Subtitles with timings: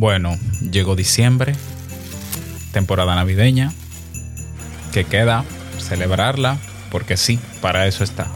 [0.00, 1.54] Bueno, llegó diciembre,
[2.72, 3.70] temporada navideña,
[4.94, 5.44] que queda
[5.78, 6.56] celebrarla,
[6.90, 8.26] porque sí, para eso está.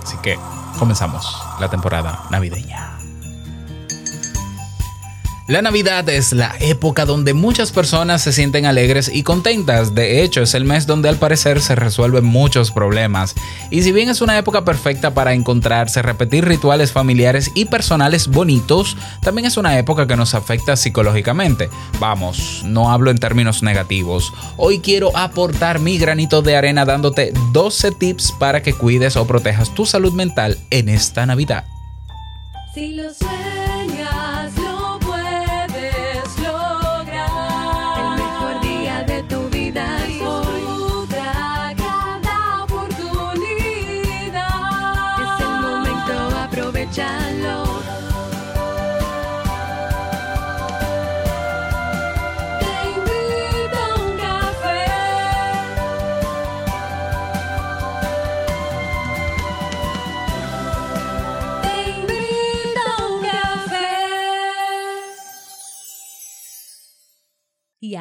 [0.00, 0.38] Así que
[0.78, 2.97] comenzamos la temporada navideña.
[5.48, 9.94] La Navidad es la época donde muchas personas se sienten alegres y contentas.
[9.94, 13.34] De hecho, es el mes donde al parecer se resuelven muchos problemas.
[13.70, 18.94] Y si bien es una época perfecta para encontrarse, repetir rituales familiares y personales bonitos,
[19.22, 21.70] también es una época que nos afecta psicológicamente.
[21.98, 24.34] Vamos, no hablo en términos negativos.
[24.58, 29.74] Hoy quiero aportar mi granito de arena dándote 12 tips para que cuides o protejas
[29.74, 31.64] tu salud mental en esta Navidad.
[32.74, 33.04] Si lo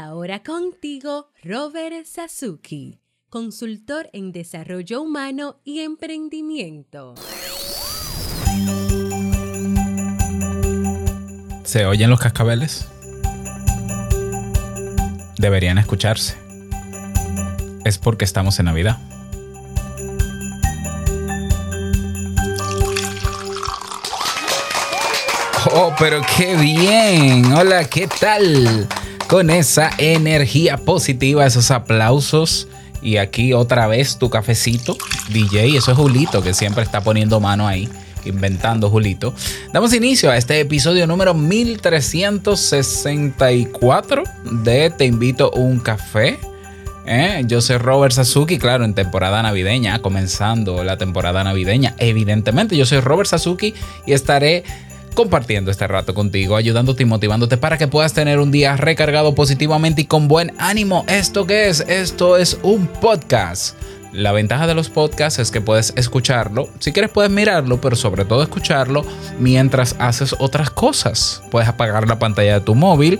[0.07, 7.15] ahora contigo, Robert Sasuki, consultor en desarrollo humano y emprendimiento.
[11.65, 12.87] ¿Se oyen los cascabeles?
[15.37, 16.37] Deberían escucharse.
[17.83, 18.97] Es porque estamos en Navidad.
[25.73, 27.51] Oh, pero qué bien.
[27.51, 28.87] Hola, ¿qué tal?
[29.27, 32.67] Con esa energía positiva, esos aplausos.
[33.01, 34.97] Y aquí otra vez tu cafecito,
[35.29, 35.77] DJ.
[35.77, 37.89] Eso es Julito que siempre está poniendo mano ahí
[38.25, 39.33] inventando Julito.
[39.73, 44.23] Damos inicio a este episodio número 1364
[44.63, 46.37] de Te invito a un café.
[47.05, 47.43] ¿Eh?
[47.45, 51.95] Yo soy Robert Sasuki, claro, en temporada navideña, comenzando la temporada navideña.
[51.99, 53.73] Evidentemente, yo soy Robert Sasuki
[54.05, 54.65] y estaré
[55.13, 60.01] compartiendo este rato contigo, ayudándote y motivándote para que puedas tener un día recargado positivamente
[60.01, 61.05] y con buen ánimo.
[61.07, 61.81] ¿Esto qué es?
[61.87, 63.75] Esto es un podcast.
[64.13, 66.69] La ventaja de los podcasts es que puedes escucharlo.
[66.79, 69.05] Si quieres puedes mirarlo, pero sobre todo escucharlo
[69.39, 71.43] mientras haces otras cosas.
[71.51, 73.19] Puedes apagar la pantalla de tu móvil,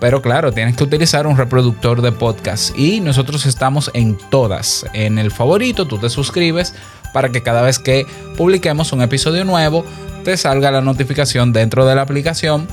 [0.00, 2.76] pero claro, tienes que utilizar un reproductor de podcast.
[2.78, 4.84] Y nosotros estamos en todas.
[4.92, 6.74] En el favorito, tú te suscribes
[7.14, 9.86] para que cada vez que publiquemos un episodio nuevo,
[10.24, 12.66] te salga la notificación dentro de la aplicación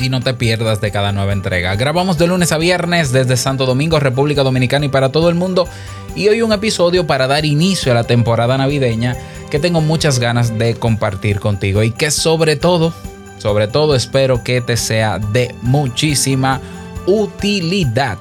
[0.00, 1.74] y no te pierdas de cada nueva entrega.
[1.74, 5.66] Grabamos de lunes a viernes desde Santo Domingo, República Dominicana y para todo el mundo.
[6.14, 9.16] Y hoy un episodio para dar inicio a la temporada navideña
[9.50, 12.92] que tengo muchas ganas de compartir contigo y que sobre todo,
[13.38, 16.60] sobre todo espero que te sea de muchísima
[17.06, 18.18] utilidad.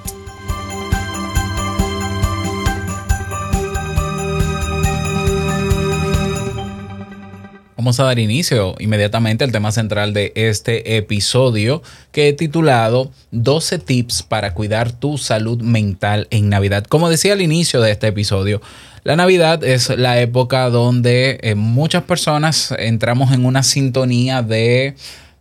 [7.88, 11.82] Vamos a dar inicio inmediatamente al tema central de este episodio
[12.12, 16.84] que he titulado 12 tips para cuidar tu salud mental en Navidad.
[16.84, 18.62] Como decía al inicio de este episodio,
[19.06, 24.96] la Navidad es la época donde eh, muchas personas entramos en una sintonía de,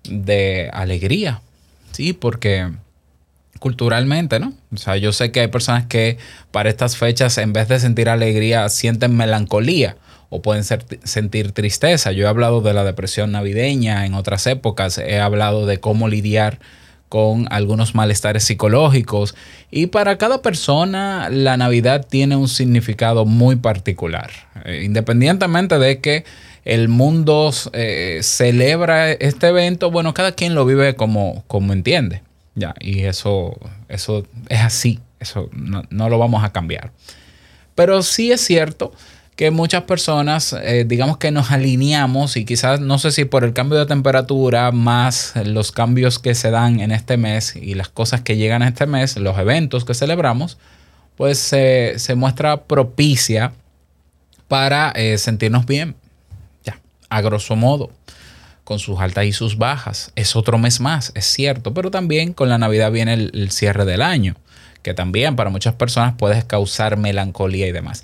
[0.08, 1.40] de alegría,
[1.90, 2.12] ¿sí?
[2.12, 2.70] Porque
[3.58, 4.52] culturalmente, ¿no?
[4.72, 6.18] O sea, yo sé que hay personas que
[6.52, 9.96] para estas fechas en vez de sentir alegría sienten melancolía
[10.28, 12.12] o pueden sentir tristeza.
[12.12, 16.58] Yo he hablado de la depresión navideña en otras épocas, he hablado de cómo lidiar
[17.08, 19.36] con algunos malestares psicológicos
[19.70, 24.30] y para cada persona la Navidad tiene un significado muy particular,
[24.64, 26.24] Eh, independientemente de que
[26.64, 32.22] el mundo eh, celebra este evento, bueno, cada quien lo vive como, como entiende,
[32.56, 33.56] ya, y eso,
[33.88, 36.90] eso es así, eso no, no lo vamos a cambiar.
[37.76, 38.92] Pero sí es cierto
[39.36, 43.52] que muchas personas, eh, digamos que nos alineamos y quizás no sé si por el
[43.52, 48.22] cambio de temperatura, más los cambios que se dan en este mes y las cosas
[48.22, 50.56] que llegan a este mes, los eventos que celebramos,
[51.16, 53.52] pues se- muestra propicia
[54.48, 55.96] para eh, sentirnos bien.
[56.64, 56.78] Ya,
[57.10, 57.90] a grosso modo,
[58.64, 60.12] con sus altas y sus bajas.
[60.16, 64.00] Es otro mes más, es cierto, pero también con la Navidad viene el cierre del
[64.00, 64.34] año,
[64.82, 68.02] que también para muchas personas puede causar melancolía y demás.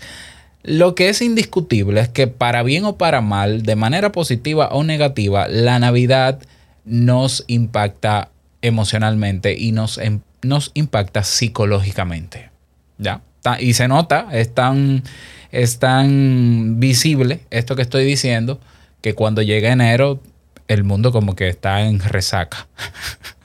[0.62, 4.85] Lo que es indiscutible es que para bien o para mal, de manera positiva o
[4.85, 6.41] negativa, la Navidad
[6.85, 8.31] nos impacta
[8.61, 12.50] emocionalmente y nos, em- nos impacta psicológicamente.
[12.99, 13.23] ¿Ya?
[13.59, 15.03] Y se nota, es tan,
[15.50, 18.61] es tan visible esto que estoy diciendo,
[19.00, 20.20] que cuando llega enero,
[20.69, 22.69] el mundo como que está en resaca.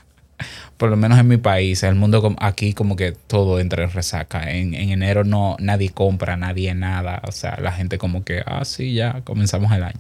[0.78, 4.52] por lo menos en mi país, el mundo aquí como que todo entra en resaca.
[4.52, 7.22] En, en enero no nadie compra, nadie nada.
[7.28, 10.00] O sea, la gente como que, ah, sí, ya comenzamos el año.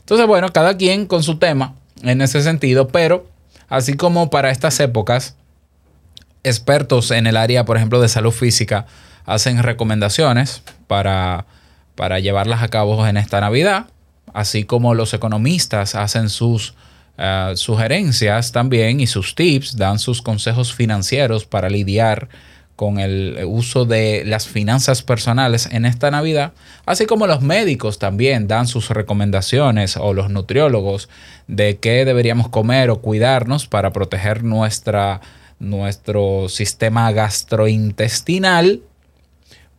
[0.00, 3.26] Entonces, bueno, cada quien con su tema en ese sentido, pero
[3.68, 5.36] así como para estas épocas,
[6.42, 8.86] expertos en el área, por ejemplo, de salud física,
[9.26, 11.44] hacen recomendaciones para,
[11.94, 13.86] para llevarlas a cabo en esta Navidad,
[14.32, 16.74] así como los economistas hacen sus
[17.18, 22.28] eh, sugerencias también y sus tips, dan sus consejos financieros para lidiar
[22.78, 26.52] con el uso de las finanzas personales en esta Navidad,
[26.86, 31.08] así como los médicos también dan sus recomendaciones o los nutriólogos
[31.48, 35.20] de qué deberíamos comer o cuidarnos para proteger nuestra,
[35.58, 38.80] nuestro sistema gastrointestinal.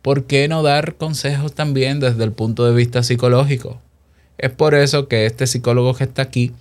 [0.02, 3.80] ¿Por qué no dar consejos también desde el punto de vista psicológico?
[4.36, 6.52] Es por eso que este psicólogo que está aquí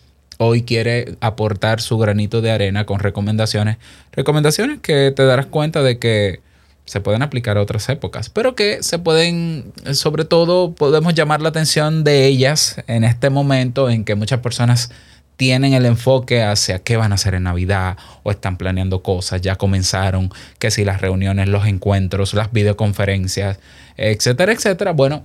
[0.41, 3.77] hoy quiere aportar su granito de arena con recomendaciones.
[4.13, 6.39] Recomendaciones que te darás cuenta de que
[6.85, 11.49] se pueden aplicar a otras épocas, pero que se pueden, sobre todo, podemos llamar la
[11.49, 14.91] atención de ellas en este momento en que muchas personas
[15.35, 19.57] tienen el enfoque hacia qué van a hacer en Navidad o están planeando cosas, ya
[19.57, 23.59] comenzaron, que si las reuniones, los encuentros, las videoconferencias,
[23.97, 24.93] etcétera, etcétera.
[24.93, 25.23] Bueno,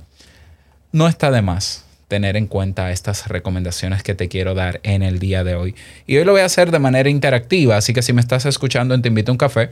[0.91, 1.84] no está de más
[2.15, 5.75] tener en cuenta estas recomendaciones que te quiero dar en el día de hoy.
[6.07, 8.95] Y hoy lo voy a hacer de manera interactiva, así que si me estás escuchando
[8.95, 9.71] en Te invito a un café,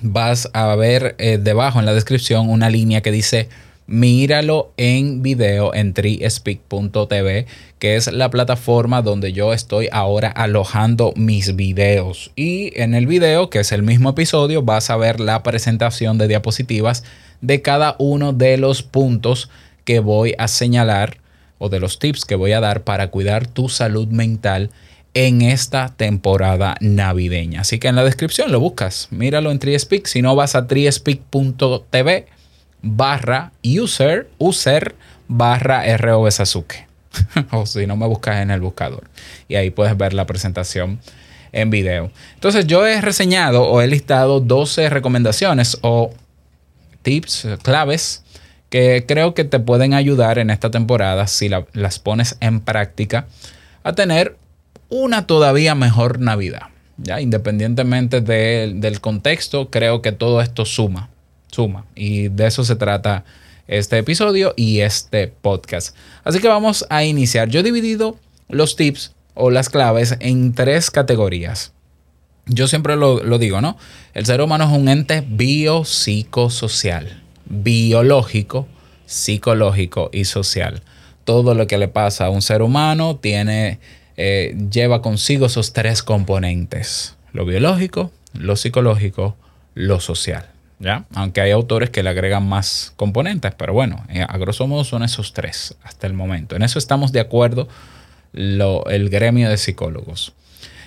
[0.00, 3.50] vas a ver eh, debajo en la descripción una línea que dice
[3.86, 7.44] míralo en video en treespeak.tv,
[7.78, 12.30] que es la plataforma donde yo estoy ahora alojando mis videos.
[12.36, 16.26] Y en el video, que es el mismo episodio, vas a ver la presentación de
[16.26, 17.04] diapositivas
[17.42, 19.50] de cada uno de los puntos
[19.84, 21.20] que voy a señalar
[21.60, 24.70] o de los tips que voy a dar para cuidar tu salud mental
[25.14, 27.60] en esta temporada navideña.
[27.60, 30.06] Así que en la descripción lo buscas, míralo en Triespeak.
[30.06, 32.26] Si no, vas a triespeak.tv
[32.82, 34.94] barra user, user
[35.28, 35.84] barra
[36.30, 36.86] Sasuke.
[37.50, 39.04] o si no, me buscas en el buscador.
[39.46, 40.98] Y ahí puedes ver la presentación
[41.52, 42.10] en video.
[42.34, 46.14] Entonces, yo he reseñado o he listado 12 recomendaciones o
[47.02, 48.22] tips, claves
[48.70, 53.26] que creo que te pueden ayudar en esta temporada si la- las pones en práctica
[53.82, 54.36] a tener
[54.88, 56.62] una todavía mejor Navidad.
[56.96, 61.08] Ya, independientemente de- del contexto, creo que todo esto suma,
[61.50, 61.84] suma.
[61.94, 63.24] Y de eso se trata
[63.68, 65.96] este episodio y este podcast.
[66.24, 67.48] Así que vamos a iniciar.
[67.48, 68.18] Yo he dividido
[68.48, 71.72] los tips o las claves en tres categorías.
[72.46, 73.78] Yo siempre lo, lo digo, ¿no?
[74.12, 78.66] El ser humano es un ente biopsicosocial, biológico,
[79.04, 80.80] psicológico y social.
[81.24, 83.78] Todo lo que le pasa a un ser humano tiene,
[84.16, 89.36] eh, lleva consigo esos tres componentes: lo biológico, lo psicológico,
[89.74, 90.46] lo social.
[90.78, 91.04] ¿Ya?
[91.14, 95.02] Aunque hay autores que le agregan más componentes, pero bueno, eh, a grosso modo son
[95.02, 96.56] esos tres hasta el momento.
[96.56, 97.68] En eso estamos de acuerdo
[98.32, 100.32] el gremio de psicólogos.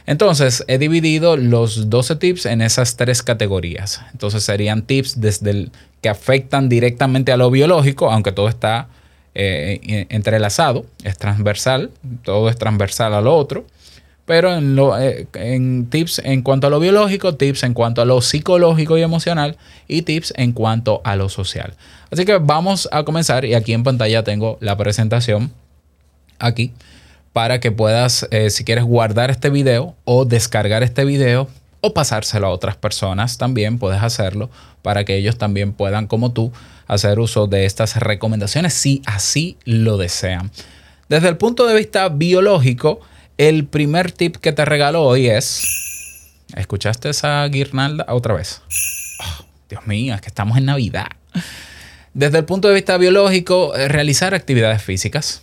[0.06, 4.02] Entonces, he dividido los 12 tips en esas tres categorías.
[4.12, 5.72] Entonces, serían tips desde el
[6.02, 8.88] que afectan directamente a lo biológico, aunque todo está
[9.36, 11.92] eh, entrelazado, es transversal,
[12.24, 13.66] todo es transversal a lo otro.
[14.26, 18.22] Pero en, eh, en tips en cuanto a lo biológico, tips en cuanto a lo
[18.22, 19.58] psicológico y emocional
[19.88, 21.74] y tips en cuanto a lo social.
[22.10, 25.52] Así que vamos a comenzar y aquí en pantalla tengo la presentación
[26.40, 26.74] aquí
[27.34, 31.50] para que puedas, eh, si quieres, guardar este video o descargar este video
[31.82, 34.50] o pasárselo a otras personas también, puedes hacerlo
[34.82, 36.54] para que ellos también puedan, como tú,
[36.88, 40.52] hacer uso de estas recomendaciones si así lo desean.
[41.10, 43.02] Desde el punto de vista biológico,
[43.38, 45.80] el primer tip que te regalo hoy es...
[46.56, 48.62] ¿Escuchaste esa guirnalda otra vez?
[49.20, 51.08] Oh, Dios mío, es que estamos en Navidad.
[52.14, 55.42] Desde el punto de vista biológico, eh, realizar actividades físicas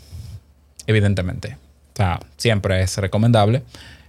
[0.91, 1.57] evidentemente.
[1.93, 3.63] O sea, siempre es recomendable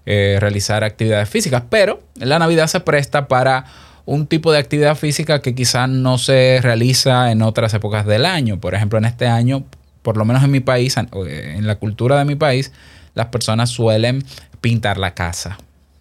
[0.06, 3.66] eh, realizar actividades físicas, pero la Navidad se presta para
[4.06, 8.60] un tipo de actividad física que quizás no se realiza en otras épocas del año.
[8.60, 9.64] Por ejemplo, en este año,
[10.02, 12.72] por lo menos en mi país, en- en la cultura de mi país,
[13.14, 14.24] las personas suelen
[14.60, 15.58] pintar la casa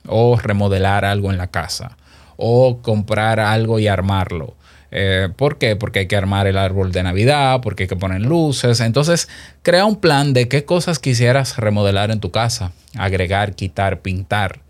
[0.06, 1.96] o remodelar algo en la casa
[2.36, 4.54] o comprar algo y armarlo.
[4.92, 5.76] Eh, ¿Por qué?
[5.76, 8.80] Porque hay que armar el árbol de Navidad, porque hay que poner luces.
[8.80, 9.28] Entonces,
[9.62, 12.72] crea un plan de qué cosas quisieras remodelar en tu casa.
[12.96, 14.60] Agregar, quitar, pintar.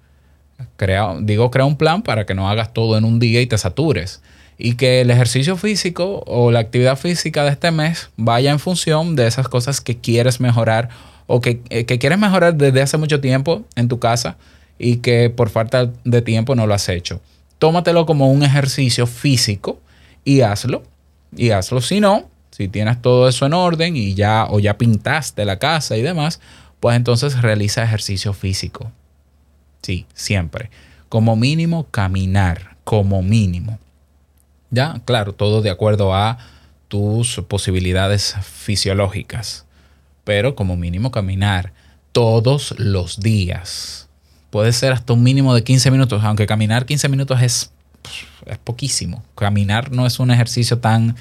[0.76, 3.56] Crea, digo, crea un plan para que no hagas todo en un día y te
[3.56, 4.20] satures.
[4.58, 9.16] Y que el ejercicio físico o la actividad física de este mes vaya en función
[9.16, 10.90] de esas cosas que quieres mejorar
[11.26, 14.36] o que, eh, que quieres mejorar desde hace mucho tiempo en tu casa
[14.78, 17.22] y que por falta de tiempo no lo has hecho.
[17.58, 19.78] Tómatelo como un ejercicio físico
[20.24, 20.82] y hazlo.
[21.36, 21.80] Y hazlo.
[21.80, 25.96] Si no, si tienes todo eso en orden y ya o ya pintaste la casa
[25.96, 26.40] y demás,
[26.80, 28.90] pues entonces realiza ejercicio físico.
[29.82, 30.70] Sí, siempre.
[31.08, 33.78] Como mínimo caminar, como mínimo.
[34.70, 36.38] Ya, claro, todo de acuerdo a
[36.88, 39.66] tus posibilidades fisiológicas.
[40.24, 41.72] Pero como mínimo caminar
[42.12, 44.08] todos los días.
[44.50, 47.72] Puede ser hasta un mínimo de 15 minutos, aunque caminar 15 minutos es,
[48.46, 49.22] es poquísimo.
[49.34, 51.16] Caminar no es un ejercicio tan,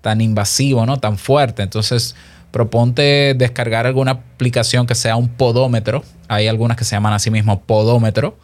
[0.00, 0.98] tan invasivo, ¿no?
[0.98, 1.62] Tan fuerte.
[1.62, 2.14] Entonces,
[2.50, 6.04] proponte descargar alguna aplicación que sea un podómetro.
[6.28, 8.36] Hay algunas que se llaman así mismo podómetro.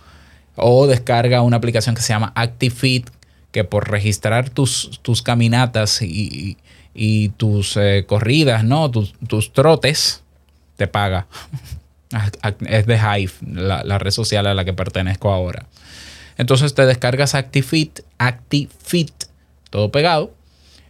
[0.56, 3.08] O descarga una aplicación que se llama ActiveFit,
[3.52, 6.56] que por registrar tus, tus caminatas y,
[6.94, 8.90] y- tus eh, corridas, ¿no?
[8.90, 10.22] Tus, tus trotes,
[10.76, 11.26] te paga.
[12.66, 15.64] Es de Hive, la red social a la que pertenezco ahora.
[16.42, 19.12] Entonces te descargas ActiveFit, ActiveFit,
[19.70, 20.34] todo pegado,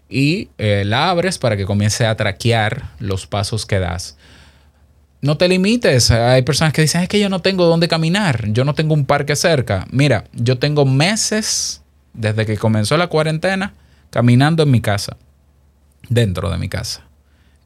[0.08, 4.16] y eh, la abres para que comience a traquear los pasos que das.
[5.20, 6.10] No te limites.
[6.10, 9.04] Hay personas que dicen, es que yo no tengo dónde caminar, yo no tengo un
[9.04, 9.86] parque cerca.
[9.90, 11.82] Mira, yo tengo meses
[12.14, 13.74] desde que comenzó la cuarentena
[14.08, 15.18] caminando en mi casa,
[16.08, 17.04] dentro de mi casa,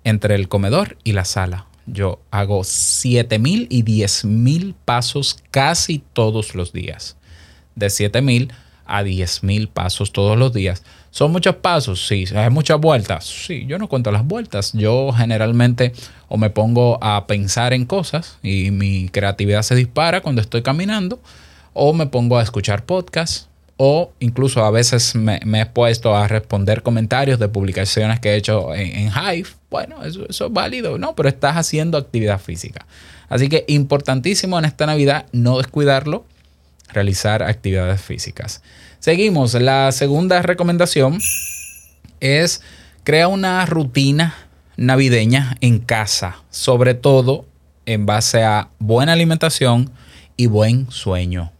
[0.02, 1.66] entre el comedor y la sala.
[1.86, 7.16] Yo hago 7000 y 10000 pasos casi todos los días.
[7.76, 8.52] De 7000
[8.86, 10.82] a 10000 pasos todos los días.
[11.10, 12.06] ¿Son muchos pasos?
[12.06, 12.24] Sí.
[12.34, 13.24] ¿Hay muchas vueltas?
[13.24, 14.72] Sí, yo no cuento las vueltas.
[14.74, 15.92] Yo generalmente
[16.28, 21.20] o me pongo a pensar en cosas y mi creatividad se dispara cuando estoy caminando,
[21.72, 26.82] o me pongo a escuchar podcasts, o incluso a veces me, he puesto a responder
[26.82, 29.48] comentarios de publicaciones que he hecho en, en Hive.
[29.70, 31.14] Bueno, eso, eso es válido, ¿no?
[31.14, 32.86] Pero estás haciendo actividad física.
[33.28, 36.24] Así que importantísimo en esta Navidad no descuidarlo,
[36.96, 38.62] realizar actividades físicas.
[38.98, 39.54] Seguimos.
[39.54, 41.18] La segunda recomendación
[42.20, 42.62] es
[43.04, 44.34] crea una rutina
[44.76, 47.46] navideña en casa, sobre todo
[47.86, 49.90] en base a buena alimentación
[50.36, 51.52] y buen sueño.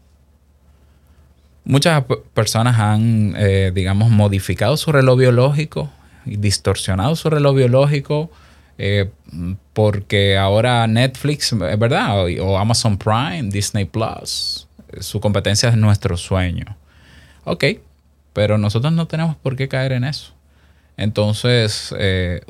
[1.64, 5.90] Muchas personas han, eh, digamos, modificado su reloj biológico
[6.24, 8.30] y distorsionado su reloj biológico
[8.78, 9.10] eh,
[9.72, 14.65] porque ahora Netflix, verdad, o, Amazon Prime, Disney Plus,
[15.00, 16.76] su competencia es nuestro sueño.
[17.44, 17.64] Ok,
[18.32, 20.32] pero nosotros no tenemos por qué caer en eso.
[20.96, 22.40] Entonces, eh,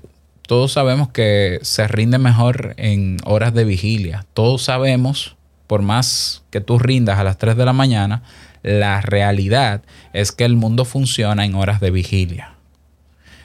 [0.47, 4.25] todos sabemos que se rinde mejor en horas de vigilia.
[4.33, 8.23] Todos sabemos, por más que tú rindas a las 3 de la mañana,
[8.63, 12.55] la realidad es que el mundo funciona en horas de vigilia.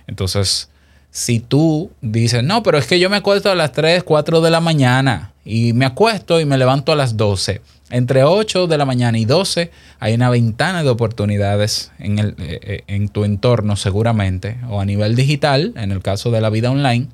[0.07, 0.69] Entonces,
[1.11, 4.49] si tú dices, no, pero es que yo me acuesto a las 3, 4 de
[4.49, 7.61] la mañana y me acuesto y me levanto a las 12.
[7.91, 9.69] Entre 8 de la mañana y 12
[9.99, 14.85] hay una ventana de oportunidades en, el, eh, eh, en tu entorno seguramente, o a
[14.85, 17.09] nivel digital, en el caso de la vida online,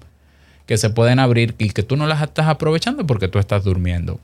[0.68, 4.20] que se pueden abrir y que tú no las estás aprovechando porque tú estás durmiendo.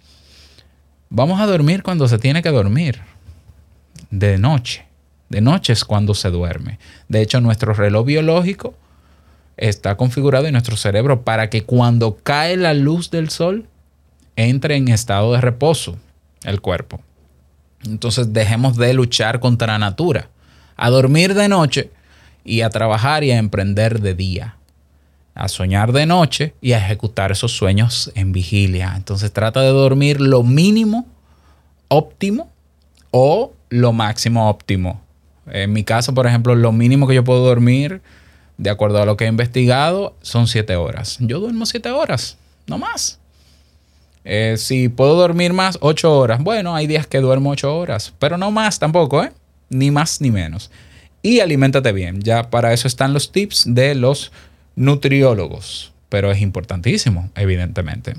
[1.09, 3.01] Vamos a dormir cuando se tiene que dormir,
[4.11, 4.85] de noche.
[5.29, 6.77] De noche es cuando se duerme.
[7.07, 8.75] De hecho, nuestro reloj biológico
[9.57, 13.65] está configurado en nuestro cerebro para que cuando cae la luz del sol
[14.35, 15.97] entre en estado de reposo
[16.43, 17.01] el cuerpo.
[17.85, 20.29] Entonces dejemos de luchar contra la natura,
[20.75, 21.91] a dormir de noche
[22.43, 24.57] y a trabajar y a emprender de día,
[25.35, 28.93] a soñar de noche y a ejecutar esos sueños en vigilia.
[28.95, 31.07] Entonces trata de dormir lo mínimo
[31.87, 32.49] óptimo
[33.11, 35.01] o lo máximo óptimo.
[35.47, 38.01] En mi caso, por ejemplo, lo mínimo que yo puedo dormir,
[38.57, 41.17] de acuerdo a lo que he investigado, son siete horas.
[41.19, 43.19] Yo duermo siete horas, no más.
[44.25, 46.41] Eh, si puedo dormir más, ocho horas.
[46.41, 49.31] Bueno, hay días que duermo ocho horas, pero no más tampoco, ¿eh?
[49.69, 50.71] Ni más ni menos.
[51.21, 52.21] Y aliméntate bien.
[52.21, 54.31] Ya para eso están los tips de los
[54.75, 55.93] nutriólogos.
[56.09, 58.13] Pero es importantísimo, evidentemente.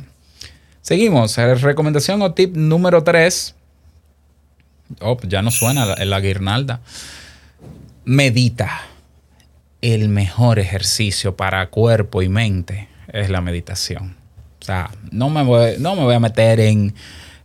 [0.80, 1.38] Seguimos.
[1.38, 3.54] Eh, Recomendación o tip número 3.
[5.00, 6.80] Oh, ya no suena la, la guirnalda.
[8.04, 8.82] Medita.
[9.80, 14.16] El mejor ejercicio para cuerpo y mente es la meditación.
[14.64, 16.94] O sea, no me voy, no me voy a meter en,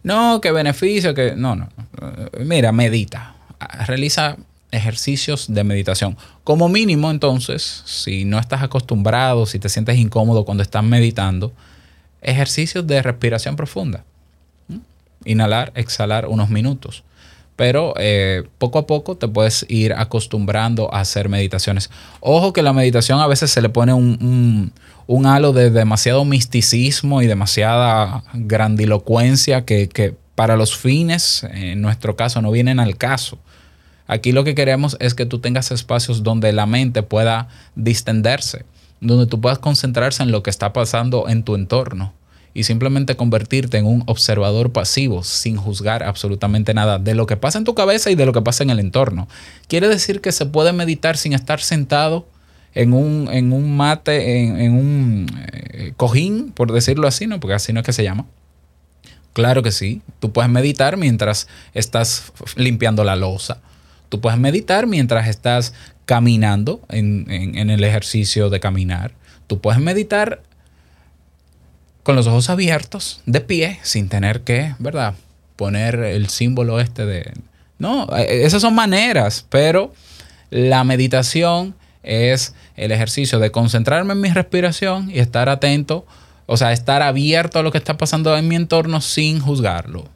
[0.03, 1.67] no, qué beneficio, que, no, no.
[2.39, 3.35] Mira, medita.
[3.85, 4.37] Realiza
[4.71, 6.15] ejercicios de meditación.
[6.45, 11.51] Como mínimo, entonces, si no estás acostumbrado, si te sientes incómodo cuando estás meditando,
[12.21, 14.05] ejercicios de respiración profunda.
[14.69, 14.77] ¿Mm?
[15.25, 17.03] Inhalar, exhalar unos minutos.
[17.59, 21.89] Pero eh, poco a poco te puedes ir acostumbrando a hacer meditaciones.
[22.21, 24.71] Ojo que la meditación a veces se le pone un,
[25.25, 32.49] halo de demasiado misticismo y demasiada grandilocuencia que para los fines, en nuestro caso, no
[32.49, 33.37] vienen al caso.
[34.07, 38.63] Aquí lo que queremos es que tú tengas espacios donde la mente pueda distenderse,
[39.01, 42.13] donde tú puedas concentrarse en lo que está pasando en tu entorno
[42.53, 47.57] y simplemente convertirte en un observador pasivo sin juzgar absolutamente nada de lo que pasa
[47.57, 49.27] en tu cabeza y de lo que pasa en el entorno.
[49.67, 52.27] Quiere decir que se puede meditar sin estar sentado
[52.73, 57.39] en un, en un mate, en, un eh, cojín, por decirlo así, ¿no?
[57.39, 58.25] Porque así no es que se llama.
[59.33, 60.01] Claro que sí.
[60.19, 63.59] Tú puedes meditar mientras estás limpiando la losa.
[64.09, 65.73] Tú puedes meditar mientras estás
[66.05, 69.13] caminando en- en el ejercicio de caminar.
[69.47, 70.41] Tú puedes meditar
[72.03, 75.15] con los ojos abiertos, de pie, sin tener que, ¿verdad?
[75.55, 77.33] Poner el símbolo este de...
[77.77, 79.93] No, eh, esas son maneras, pero
[80.49, 86.05] la meditación es el ejercicio de concentrarme en mi respiración y estar atento,
[86.45, 90.07] o sea, estar abierto a lo que está pasando en mi entorno sin juzgarlo.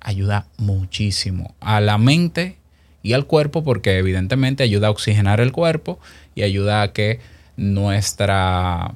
[0.00, 2.56] Ayuda muchísimo a la mente
[3.02, 5.98] y al cuerpo porque evidentemente ayuda a oxigenar el cuerpo
[6.34, 7.20] y ayuda a que
[7.56, 8.94] nuestra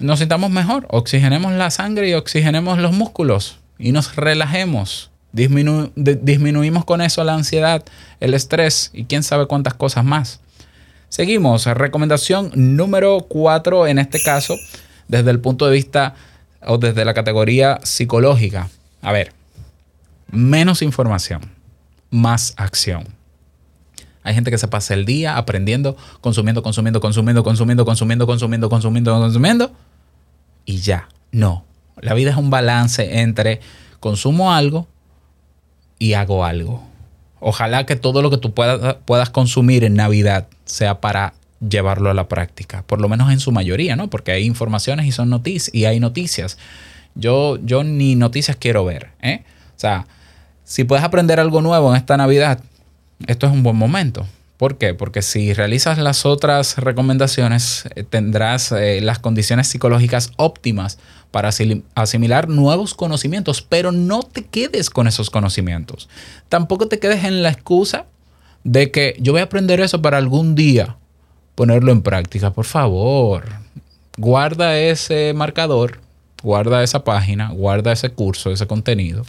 [0.00, 5.10] nos sintamos mejor, oxigenemos la sangre y oxigenemos los músculos y nos relajemos.
[5.32, 7.84] Disminuimos con eso la ansiedad,
[8.20, 10.40] el estrés y quién sabe cuántas cosas más.
[11.08, 14.56] Seguimos, recomendación número 4 en este caso,
[15.08, 16.14] desde el punto de vista
[16.62, 18.68] o desde la categoría psicológica.
[19.02, 19.32] A ver,
[20.30, 21.40] menos información,
[22.10, 23.04] más acción.
[24.22, 29.20] Hay gente que se pasa el día aprendiendo, consumiendo, consumiendo, consumiendo, consumiendo, consumiendo, consumiendo, consumiendo,
[29.20, 29.72] consumiendo.
[30.68, 31.64] Y ya, no.
[31.98, 33.60] La vida es un balance entre
[34.00, 34.86] consumo algo
[35.98, 36.86] y hago algo.
[37.40, 41.32] Ojalá que todo lo que tú puedas, puedas consumir en Navidad sea para
[41.66, 44.10] llevarlo a la práctica, por lo menos en su mayoría, ¿no?
[44.10, 46.58] Porque hay informaciones y son noticias y hay noticias.
[47.14, 49.44] Yo, yo ni noticias quiero ver, ¿eh?
[49.74, 50.06] O sea,
[50.64, 52.60] si puedes aprender algo nuevo en esta Navidad,
[53.26, 54.26] esto es un buen momento.
[54.58, 54.92] ¿Por qué?
[54.92, 60.98] Porque si realizas las otras recomendaciones, eh, tendrás eh, las condiciones psicológicas óptimas
[61.30, 61.50] para
[61.94, 66.08] asimilar nuevos conocimientos, pero no te quedes con esos conocimientos.
[66.48, 68.06] Tampoco te quedes en la excusa
[68.64, 70.96] de que yo voy a aprender eso para algún día
[71.54, 72.52] ponerlo en práctica.
[72.52, 73.44] Por favor,
[74.16, 76.00] guarda ese marcador,
[76.42, 79.24] guarda esa página, guarda ese curso, ese contenido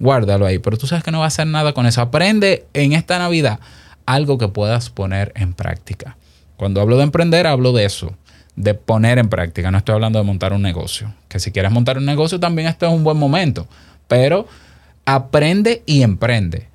[0.00, 0.58] guárdalo ahí.
[0.58, 2.00] Pero tú sabes que no va a hacer nada con eso.
[2.00, 3.60] Aprende en esta Navidad
[4.06, 6.16] algo que puedas poner en práctica.
[6.56, 8.14] Cuando hablo de emprender, hablo de eso,
[8.56, 9.70] de poner en práctica.
[9.70, 11.14] No estoy hablando de montar un negocio.
[11.28, 13.66] Que si quieres montar un negocio, también este es un buen momento.
[14.08, 14.46] Pero
[15.06, 16.68] aprende y emprende.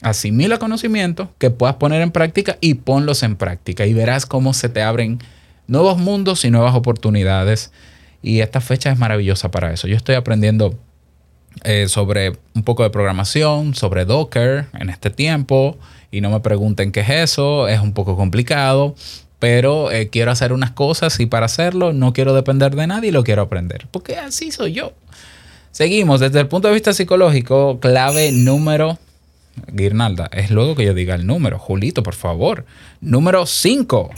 [0.00, 3.86] Asimila conocimientos que puedas poner en práctica y ponlos en práctica.
[3.86, 5.20] Y verás cómo se te abren
[5.68, 7.72] nuevos mundos y nuevas oportunidades.
[8.22, 9.86] Y esta fecha es maravillosa para eso.
[9.86, 10.76] Yo estoy aprendiendo
[11.64, 15.78] eh, sobre un poco de programación, sobre Docker en este tiempo.
[16.12, 18.94] Y no me pregunten qué es eso, es un poco complicado,
[19.38, 23.12] pero eh, quiero hacer unas cosas y para hacerlo no quiero depender de nadie y
[23.12, 24.92] lo quiero aprender, porque así soy yo.
[25.70, 28.98] Seguimos desde el punto de vista psicológico, clave número...
[29.70, 31.58] Guirnalda, es luego que yo diga el número.
[31.58, 32.64] Julito, por favor.
[33.02, 34.10] Número 5.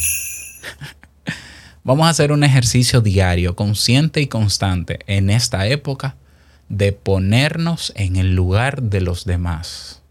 [1.84, 6.14] Vamos a hacer un ejercicio diario, consciente y constante en esta época
[6.68, 10.03] de ponernos en el lugar de los demás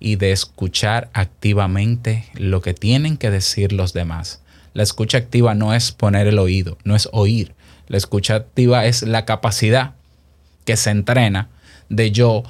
[0.00, 4.40] y de escuchar activamente lo que tienen que decir los demás.
[4.72, 7.54] La escucha activa no es poner el oído, no es oír.
[7.86, 9.92] La escucha activa es la capacidad
[10.64, 11.48] que se entrena
[11.88, 12.42] de yo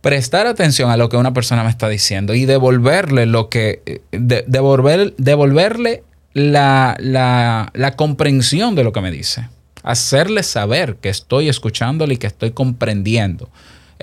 [0.00, 4.44] prestar atención a lo que una persona me está diciendo y devolverle lo que de-
[4.48, 9.48] devolver, devolverle la, la, la comprensión de lo que me dice
[9.82, 13.50] hacerle saber que estoy escuchándole y que estoy comprendiendo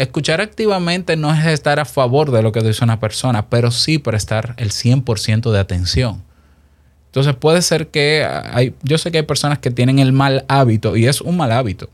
[0.02, 3.98] escuchar activamente no es estar a favor de lo que dice una persona pero sí
[3.98, 6.24] prestar el 100% de atención
[7.10, 10.96] entonces puede ser que hay, yo sé que hay personas que tienen el mal hábito
[10.96, 11.90] y es un mal hábito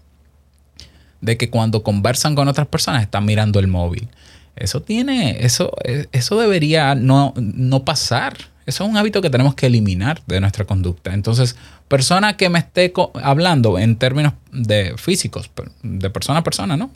[1.21, 4.09] de que cuando conversan con otras personas están mirando el móvil.
[4.57, 5.71] Eso tiene, eso,
[6.11, 8.35] eso debería no, no pasar.
[8.65, 11.13] Eso es un hábito que tenemos que eliminar de nuestra conducta.
[11.13, 11.55] Entonces,
[11.87, 15.49] persona que me esté hablando en términos de físicos,
[15.83, 16.89] de persona a persona, ¿no?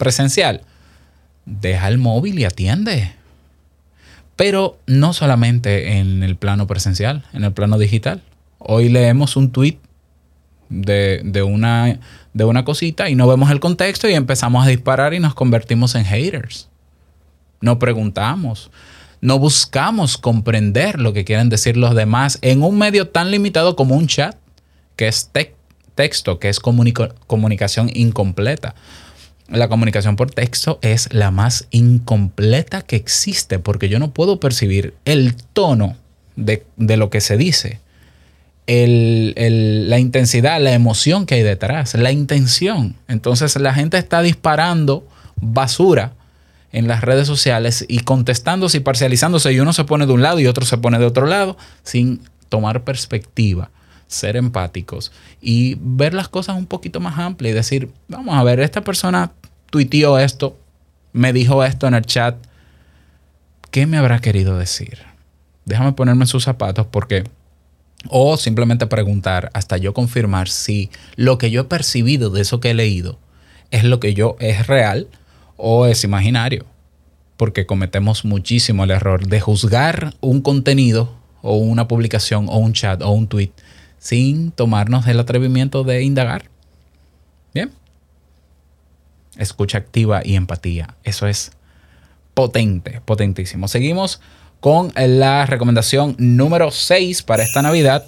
[0.00, 0.62] Presencial,
[1.44, 3.12] deja el móvil y atiende.
[4.34, 8.22] Pero no solamente en el plano presencial, en el plano digital.
[8.56, 9.76] Hoy leemos un tweet
[10.70, 12.00] de, de una,
[12.32, 15.94] de una cosita y no vemos el contexto y empezamos a disparar y nos convertimos
[15.94, 16.70] en haters.
[17.60, 18.70] No preguntamos,
[19.20, 23.96] no buscamos comprender lo que quieren decir los demás en un medio tan limitado como
[23.96, 24.34] un chat,
[24.96, 25.30] que es
[25.94, 28.74] texto, que es comunicación incompleta.
[29.50, 34.94] La comunicación por texto es la más incompleta que existe porque yo no puedo percibir
[35.04, 35.96] el tono
[36.36, 37.80] de, de lo que se dice,
[38.66, 42.94] el- el- la intensidad, la emoción que hay detrás, la intención.
[43.08, 45.06] Entonces la gente está disparando
[45.40, 46.12] basura
[46.72, 50.38] en las redes sociales y contestándose y parcializándose y uno se pone de un lado
[50.38, 53.70] y otro se pone de otro lado sin tomar perspectiva,
[54.06, 55.10] ser empáticos
[55.40, 59.32] y ver las cosas un poquito más amplias y decir, vamos a ver, esta persona
[59.70, 60.58] tuiteó esto,
[61.12, 62.36] me dijo esto en el chat,
[63.70, 64.98] ¿qué me habrá querido decir?
[65.64, 67.24] Déjame ponerme en sus zapatos porque...
[68.08, 72.70] O simplemente preguntar hasta yo confirmar si lo que yo he percibido de eso que
[72.70, 73.18] he leído
[73.70, 75.06] es lo que yo es real
[75.58, 76.64] o es imaginario.
[77.36, 83.02] Porque cometemos muchísimo el error de juzgar un contenido o una publicación o un chat
[83.02, 83.52] o un tweet
[83.98, 86.49] sin tomarnos el atrevimiento de indagar.
[89.36, 90.94] Escucha activa y empatía.
[91.04, 91.52] Eso es
[92.34, 93.68] potente, potentísimo.
[93.68, 94.20] Seguimos
[94.60, 98.04] con la recomendación número 6 para esta Navidad.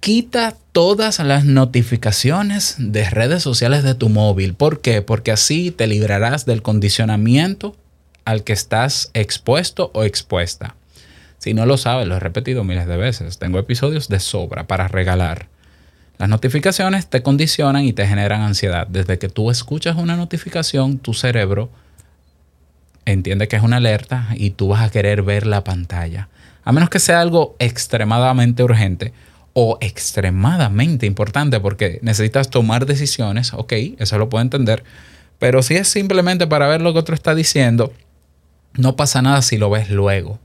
[0.00, 4.54] Quita todas las notificaciones de redes sociales de tu móvil.
[4.54, 5.02] ¿Por qué?
[5.02, 7.76] Porque así te librarás del condicionamiento
[8.24, 10.74] al que estás expuesto o expuesta.
[11.38, 13.38] Si no lo sabes, lo he repetido miles de veces.
[13.38, 15.48] Tengo episodios de sobra para regalar.
[16.22, 18.86] Las notificaciones te condicionan y te generan ansiedad.
[18.86, 21.68] Desde que tú escuchas una notificación, tu cerebro
[23.04, 26.28] entiende que es una alerta y tú vas a querer ver la pantalla.
[26.62, 29.12] A menos que sea algo extremadamente urgente
[29.52, 34.84] o extremadamente importante porque necesitas tomar decisiones, ok, eso lo puedo entender.
[35.40, 37.92] Pero si es simplemente para ver lo que otro está diciendo,
[38.74, 40.38] no pasa nada si lo ves luego.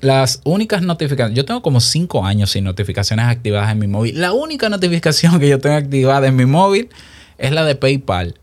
[0.00, 4.20] Las únicas notificaciones, yo tengo como 5 años sin notificaciones activadas en mi móvil.
[4.20, 6.88] La única notificación que yo tengo activada en mi móvil
[7.36, 8.36] es la de PayPal.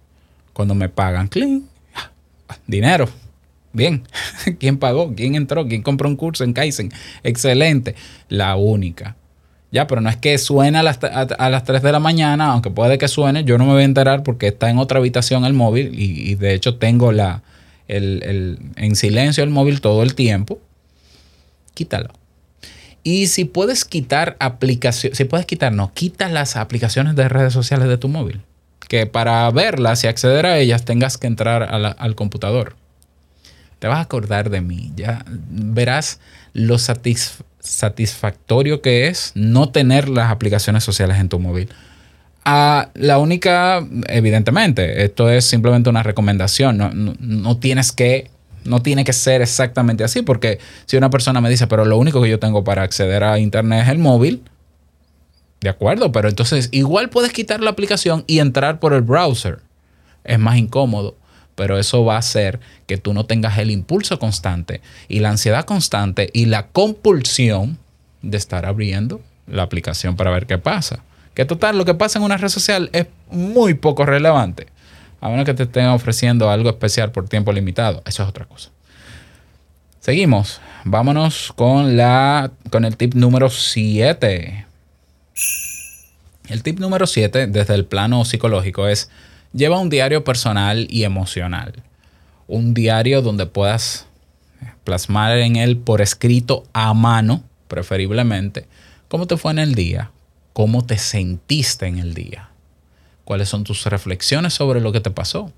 [0.51, 1.63] Cuando me pagan, clean,
[2.67, 3.07] dinero.
[3.71, 4.03] Bien.
[4.59, 5.13] ¿Quién pagó?
[5.15, 5.65] ¿Quién entró?
[5.65, 6.91] ¿Quién compró un curso en Kaizen?
[7.23, 7.95] Excelente.
[8.27, 9.15] La única.
[9.71, 12.69] Ya, pero no es que suene a las, a las 3 de la mañana, aunque
[12.69, 15.53] puede que suene, yo no me voy a enterar porque está en otra habitación el
[15.53, 17.41] móvil y, y de hecho tengo la,
[17.87, 20.59] el, el- en silencio el móvil todo el tiempo.
[21.73, 22.09] Quítalo.
[23.03, 27.87] Y si puedes quitar aplicaciones, si puedes quitar, no, quita las aplicaciones de redes sociales
[27.89, 28.41] de tu móvil.
[28.87, 32.75] Que para verlas y acceder a ellas tengas que entrar a al computador.
[33.79, 34.91] Te vas a acordar de mí.
[34.95, 36.19] Ya verás
[36.53, 41.69] lo satis- satisfactorio que es no tener las aplicaciones sociales en tu móvil.
[42.45, 46.77] Ah, la única, evidentemente, esto es simplemente una recomendación.
[46.77, 48.29] No, no- no tienes que,
[48.65, 52.21] no tiene que ser exactamente así, porque si una persona me dice, pero lo único
[52.21, 54.43] que yo tengo para acceder a internet es el móvil,
[55.61, 59.59] de acuerdo, pero entonces igual puedes quitar la aplicación y entrar por el browser.
[60.25, 61.15] Es más incómodo,
[61.55, 65.65] pero eso va a hacer que tú no tengas el impulso constante y la ansiedad
[65.65, 67.77] constante y la compulsión
[68.21, 71.03] de estar abriendo la aplicación para ver qué pasa.
[71.33, 74.67] Que total, lo que pasa en una red social es muy poco relevante.
[75.23, 78.03] A menos que te estén ofreciendo algo especial por tiempo limitado.
[78.05, 78.71] Eso es otra cosa.
[80.01, 80.59] Seguimos.
[80.83, 84.65] Vámonos con, la, con el tip número 7.
[86.49, 89.09] El tip número 7 desde el plano psicológico es
[89.53, 91.71] lleva un diario personal y emocional.
[92.47, 94.07] Un diario donde puedas
[94.83, 98.67] plasmar en él por escrito a mano, preferiblemente,
[99.07, 100.11] cómo te fue en el día,
[100.51, 102.49] cómo te sentiste en el día,
[103.25, 105.51] cuáles son tus reflexiones sobre lo que te pasó.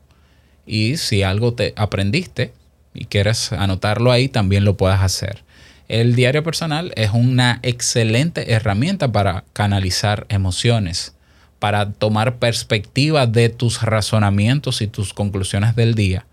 [0.65, 2.54] Y si algo te aprendiste
[2.93, 5.43] y quieres anotarlo ahí, también lo puedes hacer.
[5.88, 11.13] El diario personal es una excelente herramienta para canalizar emociones,
[11.60, 16.25] para tomar perspectiva de tus razonamientos y tus conclusiones del día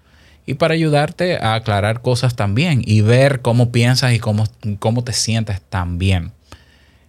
[0.47, 4.45] y para ayudarte a aclarar cosas también y ver cómo piensas y cómo,
[4.79, 6.33] cómo te sientes también.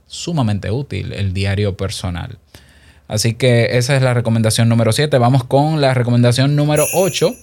[0.07, 2.37] Sumamente útil el diario personal.
[3.07, 5.17] Así que esa es la recomendación número 7.
[5.17, 7.35] Vamos con la recomendación número 8.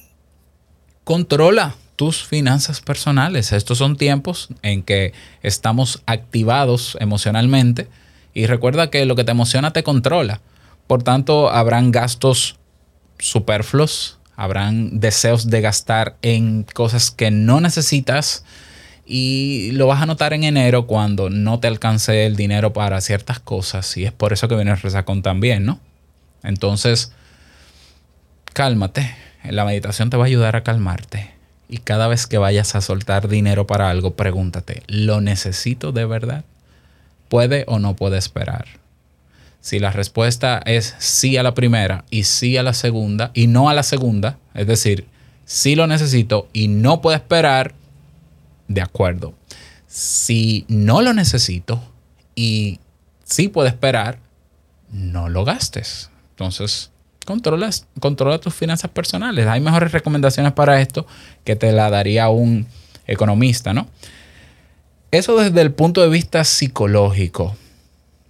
[1.05, 3.53] Controla tus finanzas personales.
[3.53, 7.89] Estos son tiempos en que estamos activados emocionalmente
[8.33, 10.41] y recuerda que lo que te emociona te controla.
[10.87, 12.57] Por tanto, habrán gastos
[13.19, 18.45] superfluos, habrán deseos de gastar en cosas que no necesitas
[19.13, 23.41] y lo vas a notar en enero cuando no te alcance el dinero para ciertas
[23.41, 25.81] cosas y es por eso que viene el resacón también, ¿no?
[26.45, 27.13] Entonces,
[28.53, 29.13] cálmate.
[29.43, 31.33] La meditación te va a ayudar a calmarte.
[31.69, 36.45] Y cada vez que vayas a soltar dinero para algo, pregúntate, ¿lo necesito de verdad?
[37.29, 38.67] ¿Puede o no puede esperar?
[39.61, 43.69] Si la respuesta es sí a la primera y sí a la segunda y no
[43.69, 45.07] a la segunda, es decir,
[45.47, 47.75] sí lo necesito y no puedo esperar,
[48.71, 49.35] de acuerdo.
[49.89, 51.83] Si no lo necesito
[52.37, 52.79] y
[53.25, 54.21] sí puedo esperar,
[54.93, 56.11] no lo gastes.
[56.31, 56.93] Entonces,
[57.27, 59.49] controlas, controla tus finanzas personales.
[59.49, 61.05] Hay mejores recomendaciones para esto
[61.45, 62.69] que te la daría un
[63.09, 63.89] economista, ¿no?
[65.11, 67.57] Eso desde el punto de vista psicológico.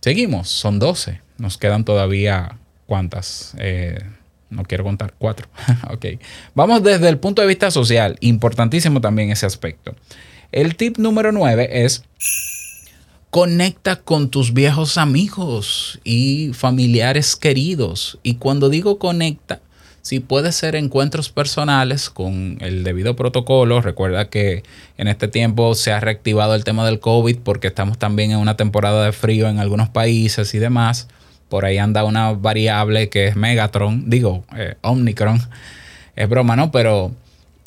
[0.00, 1.20] Seguimos, son 12.
[1.36, 3.54] Nos quedan todavía cuántas.
[3.58, 4.02] Eh,
[4.48, 5.48] no quiero contar, cuatro.
[5.90, 6.06] ok.
[6.54, 8.16] Vamos desde el punto de vista social.
[8.20, 9.94] Importantísimo también ese aspecto.
[10.52, 12.02] El tip número 9 es
[13.30, 18.18] conecta con tus viejos amigos y familiares queridos.
[18.24, 19.60] Y cuando digo conecta,
[20.02, 23.80] si puede ser encuentros personales con el debido protocolo.
[23.80, 24.64] Recuerda que
[24.98, 28.56] en este tiempo se ha reactivado el tema del COVID porque estamos también en una
[28.56, 31.06] temporada de frío en algunos países y demás.
[31.48, 35.40] Por ahí anda una variable que es Megatron, digo, eh, Omnicron.
[36.16, 36.72] Es broma, ¿no?
[36.72, 37.12] Pero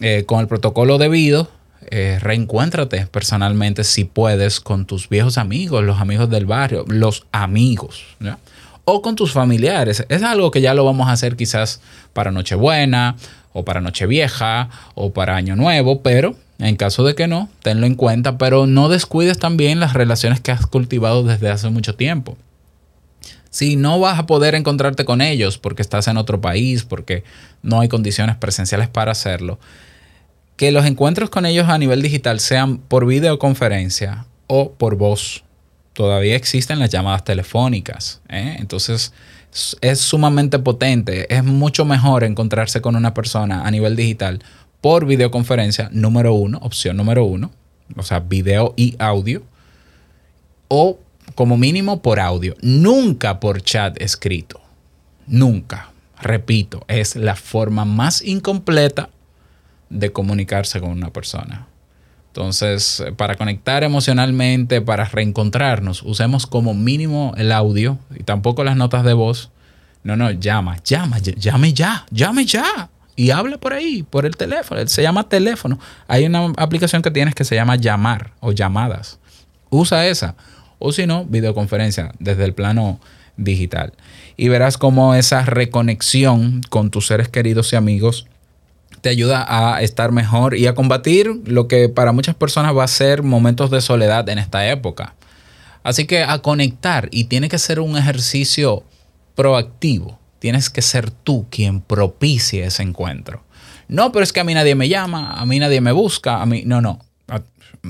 [0.01, 1.49] eh, con el protocolo debido,
[1.91, 8.03] eh, reencuéntrate personalmente si puedes con tus viejos amigos, los amigos del barrio, los amigos,
[8.85, 10.05] o con tus familiares.
[10.09, 11.81] Es algo que ya lo vamos a hacer quizás
[12.13, 13.15] para Nochebuena
[13.53, 17.95] o para Nochevieja o para Año Nuevo, pero en caso de que no, tenlo en
[17.95, 22.37] cuenta, pero no descuides también las relaciones que has cultivado desde hace mucho tiempo.
[23.49, 27.23] Si no vas a poder encontrarte con ellos porque estás en otro país, porque
[27.61, 29.59] no hay condiciones presenciales para hacerlo,
[30.55, 35.43] que los encuentros con ellos a nivel digital sean por videoconferencia o por voz.
[35.93, 38.21] Todavía existen las llamadas telefónicas.
[38.29, 38.55] ¿eh?
[38.59, 39.13] Entonces
[39.81, 41.33] es- sumamente potente.
[41.33, 44.39] Es mucho mejor encontrarse con una persona a nivel digital
[44.81, 47.51] por videoconferencia, número uno, opción número uno.
[47.95, 49.43] O sea, video y audio.
[50.67, 50.99] O
[51.35, 52.55] como mínimo por audio.
[52.61, 54.59] Nunca por chat escrito.
[55.27, 55.91] Nunca.
[56.21, 59.09] Repito, es la forma más incompleta
[59.93, 61.67] de comunicarse con una persona.
[62.27, 68.75] Entonces, eh, para conectar emocionalmente, para reencontrarnos, usemos como mínimo el audio y tampoco las
[68.75, 69.51] notas de voz.
[70.03, 72.89] No, no, llama, llama, ll- llame ya, llame ya.
[73.15, 74.85] Y habla por ahí, por el teléfono.
[74.87, 75.79] Se llama teléfono.
[76.07, 79.19] Hay una aplicación que tienes que se llama llamar o llamadas.
[79.69, 80.35] Usa esa.
[80.79, 82.99] O si no, videoconferencia desde el plano
[83.37, 83.93] digital.
[84.35, 88.25] Y verás cómo esa reconexión con tus seres queridos y amigos
[89.03, 92.87] te ayuda a estar mejor y a combatir lo que para muchas personas va a
[92.87, 95.15] ser momentos de soledad en esta época.
[95.83, 98.85] Así que a conectar y tiene que ser un ejercicio
[99.35, 100.19] proactivo.
[100.39, 103.43] Tienes que ser tú quien propicie ese encuentro.
[103.89, 106.45] No, pero es que a mí nadie me llama, a mí nadie me busca, a
[106.45, 106.99] mí no, no.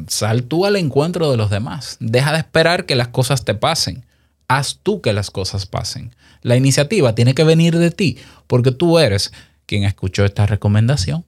[0.08, 1.97] Sal tú al encuentro de los demás.
[1.99, 4.04] Deja de esperar que las cosas te pasen.
[4.47, 6.15] Haz tú que las cosas pasen.
[6.41, 9.32] La iniciativa tiene que venir de ti, porque tú eres
[9.73, 11.25] quien escuchó esta recomendación.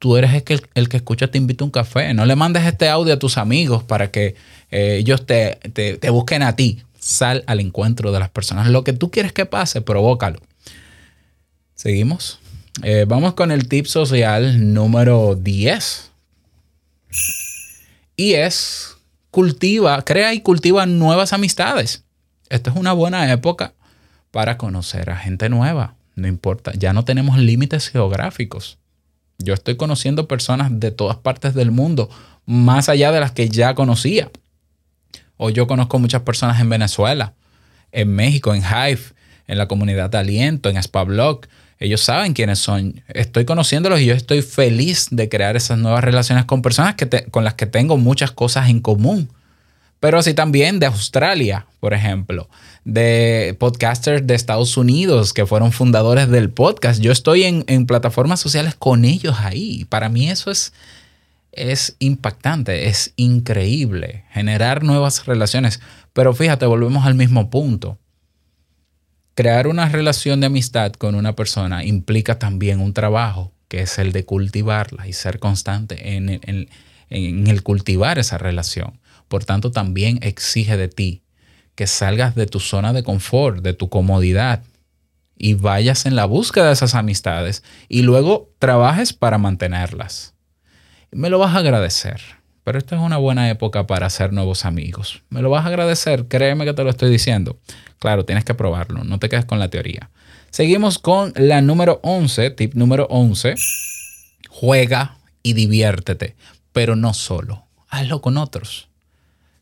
[0.00, 2.12] Tú eres el que, el que escucha Te invito a un café.
[2.14, 4.34] No le mandes este audio a tus amigos para que
[4.72, 6.82] eh, ellos te, te- busquen a ti.
[6.98, 8.66] Sal al encuentro de las personas.
[8.66, 10.40] Lo que tú quieres que pase, provócalo.
[11.76, 12.40] Seguimos.
[12.82, 16.10] Eh, vamos con el tip social número 10.
[18.16, 18.96] Y es
[19.30, 22.02] cultiva, crea y cultiva nuevas amistades.
[22.48, 23.74] Esta es una buena época
[24.32, 25.94] para conocer a gente nueva.
[26.20, 28.78] No importa, ya no tenemos límites geográficos.
[29.38, 32.10] Yo estoy conociendo personas de todas partes del mundo,
[32.44, 34.30] más allá de las que ya conocía.
[35.38, 37.32] Hoy yo conozco muchas personas en Venezuela,
[37.92, 39.00] en México, en Hive,
[39.46, 41.46] en la comunidad de Aliento, en Spablog.
[41.78, 43.02] Ellos saben quiénes son.
[43.08, 47.24] Estoy conociéndolos y yo estoy feliz de crear esas nuevas relaciones con personas que te-
[47.30, 49.30] con las que tengo muchas cosas en común
[50.00, 52.48] pero así también de Australia, por ejemplo,
[52.84, 57.00] de podcasters de Estados Unidos que fueron fundadores del podcast.
[57.02, 59.84] Yo estoy en, plataformas sociales con ellos ahí.
[59.84, 60.72] Para mí eso es,
[61.52, 65.80] es impactante, es increíble, generar nuevas relaciones.
[66.14, 67.98] Pero fíjate, volvemos al mismo punto.
[69.34, 74.12] Crear una relación de amistad con una persona implica también un trabajo, que es el
[74.12, 76.40] de cultivarla y ser constante en-
[77.10, 78.98] en el cultivar esa relación.
[79.30, 81.22] Por tanto, también exige de ti
[81.76, 84.64] que salgas de tu zona de confort, de tu comodidad
[85.36, 90.34] y vayas en la búsqueda de esas amistades y luego trabajes para mantenerlas.
[91.12, 92.20] Me lo vas a agradecer,
[92.64, 95.22] pero esta es una buena época para hacer nuevos amigos.
[95.30, 97.56] Me lo vas a agradecer, créeme que te lo estoy diciendo.
[98.00, 100.10] Claro, tienes que probarlo, no te quedes con la teoría.
[100.50, 103.54] Seguimos con la número 11, tip número 11.
[104.48, 106.34] Juega y diviértete,
[106.72, 108.89] pero no solo, hazlo con otros.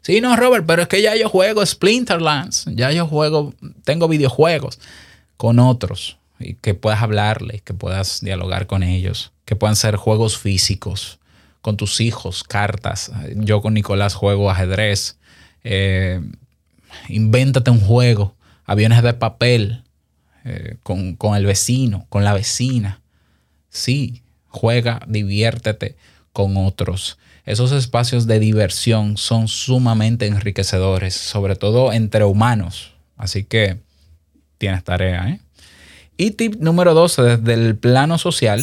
[0.09, 3.53] Sí, no, Robert, pero es que ya yo juego Splinterlands, ya yo juego,
[3.85, 4.81] tengo videojuegos
[5.37, 10.39] con otros y que puedas hablarle, que puedas dialogar con ellos, que puedan ser juegos
[10.39, 11.19] físicos
[11.61, 13.13] con tus hijos, cartas.
[13.35, 15.19] Yo con Nicolás juego ajedrez.
[15.63, 16.23] Eh,
[17.11, 19.83] invéntate un juego, aviones de papel,
[20.47, 23.03] eh, con, con el vecino, con la vecina.
[23.69, 25.97] Sí, juega, diviértete
[26.33, 27.19] con otros.
[27.49, 32.93] Esos espacios de diversión son sumamente enriquecedores, sobre todo entre humanos.
[33.17, 33.79] Así que
[34.59, 35.31] tienes tarea.
[35.31, 35.41] ¿eh?
[36.19, 38.63] Y tip número 12, desde el plano social,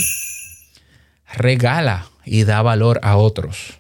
[1.36, 3.80] regala y da valor a otros.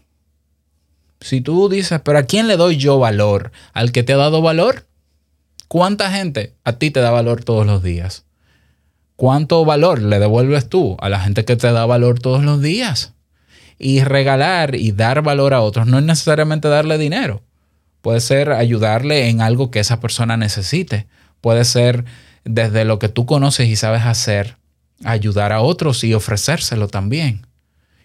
[1.22, 3.52] Si tú dices, pero ¿a quién le doy yo valor?
[3.74, 4.88] ¿Al que te ha dado valor?
[5.68, 8.26] ¿Cuánta gente a ti te da valor todos los días?
[9.18, 13.15] ¿Cuánto valor le devuelves tú a la gente que te da valor todos los días?
[13.78, 17.44] Y regalar y dar valor a otros no es necesariamente darle dinero.
[18.02, 21.08] Puede ser ayudarle en algo que esa persona necesite.
[21.42, 22.06] Puede ser
[22.44, 24.58] desde lo que tú conoces y sabes hacer,
[25.04, 27.48] ayudar a otros y ofrecérselo también.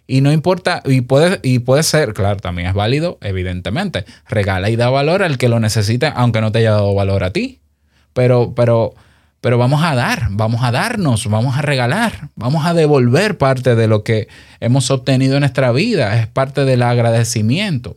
[0.06, 4.04] Y no importa, y puede, y puede ser, claro, también es válido, evidentemente.
[4.28, 7.30] Regala y da valor al que lo necesite, aunque no te haya dado valor a
[7.30, 7.60] ti.
[8.12, 8.94] Pero, pero,
[9.40, 13.88] pero vamos a dar, vamos a darnos, vamos a regalar, vamos a devolver parte de
[13.88, 14.28] lo que
[14.60, 16.20] hemos obtenido en nuestra vida.
[16.20, 17.96] Es parte del agradecimiento.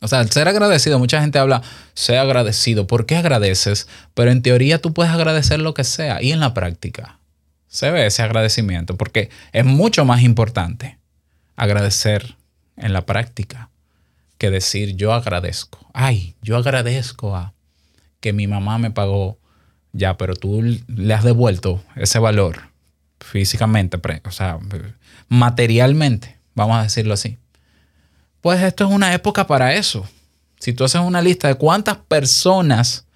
[0.00, 2.86] O sea, el ser agradecido, mucha gente habla, sé agradecido.
[2.86, 3.86] ¿Por qué agradeces?
[4.14, 6.22] Pero en teoría tú puedes agradecer lo que sea.
[6.22, 7.18] Y en la práctica
[7.68, 10.98] se ve ese agradecimiento, porque es mucho más importante
[11.54, 12.36] agradecer
[12.78, 13.68] en la práctica
[14.38, 15.86] que decir yo agradezco.
[15.92, 17.52] Ay, yo agradezco a
[18.20, 19.39] que mi mamá me pagó
[19.92, 22.60] ya, pero tú le has devuelto ese valor
[23.20, 24.58] físicamente, o sea,
[25.28, 27.38] materialmente, vamos a decirlo así.
[28.40, 30.06] Pues esto es una época para eso.
[30.58, 33.06] Si tú haces una lista de cuántas personas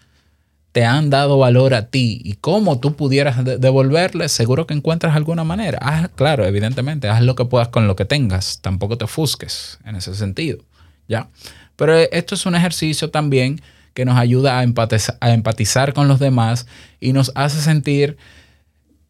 [0.72, 5.14] te han dado valor a ti y cómo tú pudieras de- devolverle, seguro que encuentras
[5.14, 5.78] alguna manera.
[5.80, 8.60] Haz, claro, evidentemente, haz lo que puedas con lo que tengas.
[8.60, 10.58] Tampoco te ofusques en ese sentido.
[11.06, 11.28] ¿Ya?
[11.76, 13.60] Pero esto es un ejercicio también
[13.94, 16.66] que nos ayuda a empatizar, con los demás
[17.00, 18.16] y nos hace sentir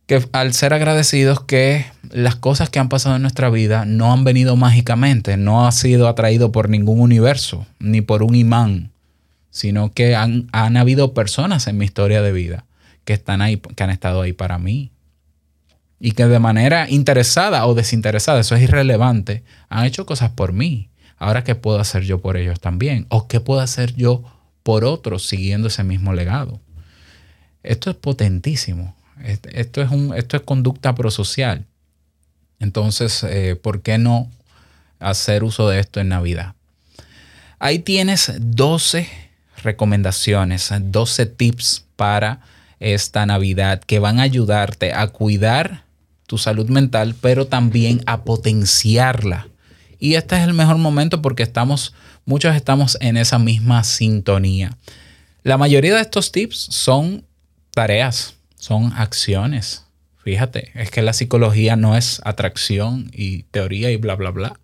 [0.07, 4.23] que al ser agradecidos que las cosas que han pasado en nuestra vida no han
[4.23, 8.93] venido mágicamente, no ha sido atraído por ningún universo, ni por un imán,
[9.51, 12.67] sino que han, han habido personas en mi historia de vida
[13.05, 14.91] que están ahí, que han estado ahí para mí.
[16.01, 20.91] Y que de manera interesada o desinteresada, eso es irrelevante, han hecho cosas por mí.
[21.17, 23.07] Ahora, ¿qué puedo hacer yo por ellos también?
[23.09, 24.23] ¿O qué puedo hacer yo
[24.65, 26.61] por otros siguiendo ese mismo legado?
[27.63, 28.97] Esto es potentísimo.
[29.23, 31.65] Est- Esto es, un, esto es conducta prosocial.
[32.59, 34.29] Entonces, eh, ¿por qué no
[34.99, 36.55] hacer uso de esto en Navidad?
[37.59, 39.09] Ahí tienes 12
[39.63, 42.41] recomendaciones, 12 tips para
[42.81, 45.85] esta Navidad que van a ayudarte a cuidar
[46.27, 49.49] tu salud mental, pero también a potenciarla.
[49.99, 51.95] Y este es el mejor momento porque estamos,
[52.25, 54.77] muchos estamos en esa misma sintonía.
[55.43, 57.27] La mayoría de estos tips son
[57.73, 59.85] tareas, son acciones.
[60.23, 64.59] Fíjate, es que la psicología no es atracción y teoría y bla, bla, bla.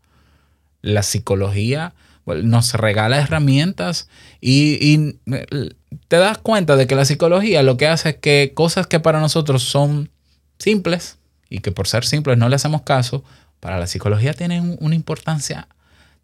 [0.81, 1.93] La psicología
[2.25, 4.09] nos regala herramientas
[4.41, 5.75] y, eh,
[6.09, 9.21] te das cuenta de que la psicología lo que hace es que cosas que para
[9.21, 10.11] nosotros son
[10.59, 11.19] simples
[11.49, 13.25] y que por ser simples no le hacemos caso,
[13.59, 15.69] para la psicología tienen una importancia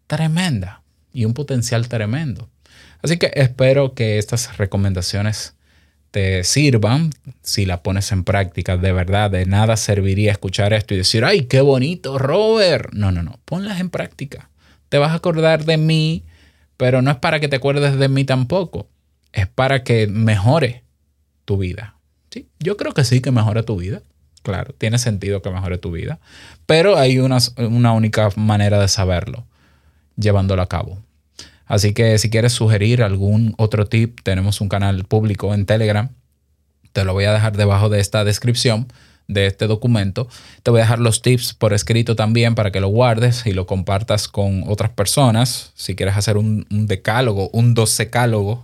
[0.07, 0.81] tremenda
[1.17, 2.47] y un potencial tremendo.
[3.01, 5.55] Así que espero que estas recomendaciones
[6.11, 7.09] te sirvan
[7.41, 8.77] si la pones en práctica.
[8.77, 12.93] De verdad, de nada serviría escuchar esto y decir, ay, qué bonito, Robert.
[12.93, 14.51] No, no, no, ponlas en práctica.
[14.89, 16.23] Te vas a acordar de mí,
[16.77, 18.87] pero no es para que te acuerdes de mí tampoco.
[19.33, 20.83] Es para que mejore
[21.45, 21.95] tu vida.
[22.29, 22.47] ¿Sí?
[22.59, 24.03] Yo creo que sí que mejora tu vida.
[24.43, 26.19] Claro, tiene sentido que mejore tu vida.
[26.67, 29.47] Pero hay una, una única manera de saberlo,
[30.15, 30.99] llevándolo a cabo.
[31.67, 36.09] Así que si quieres sugerir algún otro tip, tenemos un canal público en Telegram.
[36.93, 38.87] Te lo voy a dejar debajo de esta descripción
[39.27, 40.27] de este documento.
[40.63, 43.67] Te voy a dejar los tips por escrito también para que lo guardes y lo
[43.67, 45.71] compartas con otras personas.
[45.75, 48.63] Si quieres hacer un, un decálogo, un docecálogo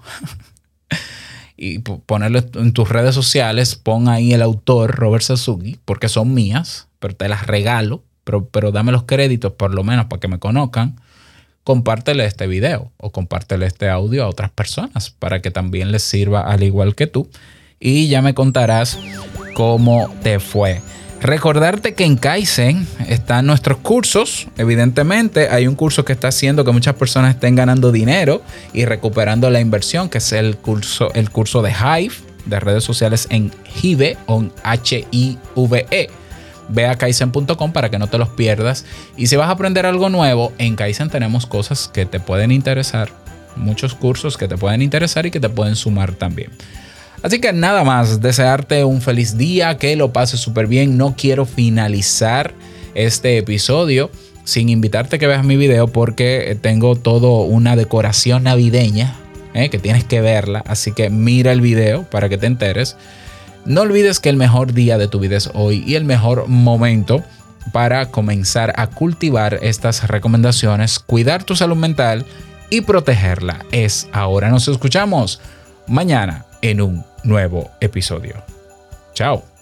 [1.57, 6.87] y ponerlo en tus redes sociales, pon ahí el autor Robert Sasuki, porque son mías,
[6.99, 10.39] pero te las regalo, pero, pero dame los créditos por lo menos para que me
[10.39, 10.95] conozcan
[11.63, 16.41] compártele este video o compártele este audio a otras personas para que también les sirva
[16.41, 17.29] al igual que tú.
[17.79, 18.97] Y ya me contarás
[19.55, 20.81] cómo te fue.
[21.21, 24.47] Recordarte que en Kaizen están nuestros cursos.
[24.57, 28.41] Evidentemente, hay un curso que está haciendo que muchas personas estén ganando dinero
[28.73, 32.13] y recuperando la inversión, que es el curso, el curso de Hive,
[32.45, 33.51] de redes sociales en
[33.81, 36.09] Hive o H-I-V-E.
[36.73, 38.85] Ve a kaizen.com para que no te los pierdas.
[39.15, 43.09] Y si vas a aprender algo nuevo, en Kaizen tenemos cosas que te pueden interesar.
[43.55, 46.49] Muchos cursos que te pueden interesar y que te pueden sumar también.
[47.21, 50.97] Así que nada más, desearte un feliz día, que lo pases súper bien.
[50.97, 52.53] No quiero finalizar
[52.95, 54.11] este episodio
[54.43, 59.15] sin invitarte a que veas mi video porque tengo todo una decoración navideña
[59.53, 60.63] eh, que tienes que verla.
[60.67, 62.97] Así que mira el video para que te enteres.
[63.65, 67.23] No olvides que el mejor día de tu vida es hoy y el mejor momento
[67.71, 72.25] para comenzar a cultivar estas recomendaciones, cuidar tu salud mental
[72.69, 74.49] y protegerla es ahora.
[74.49, 75.39] Nos escuchamos
[75.87, 78.43] mañana en un nuevo episodio.
[79.13, 79.52] Chao.